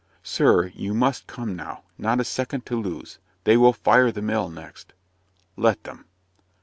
"Sir, 0.23 0.69
you 0.73 0.95
must 0.95 1.27
come 1.27 1.55
now. 1.55 1.83
Not 1.99 2.19
a 2.19 2.23
second 2.23 2.65
to 2.65 2.75
lose 2.75 3.19
they 3.43 3.55
will 3.55 3.71
fire 3.71 4.11
the 4.11 4.23
mill 4.23 4.49
next." 4.49 4.93
"Let 5.55 5.83
them." 5.83 6.05